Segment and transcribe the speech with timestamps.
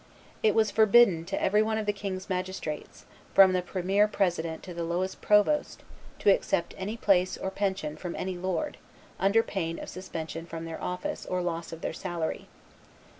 [0.41, 3.05] It was forbidden to every one of the king', magistrates,
[3.35, 5.83] from the premier president to the lowest provost
[6.17, 8.77] to accept any place or pension from any lord,
[9.19, 12.47] under pain of suspension from their office or loss of their salary.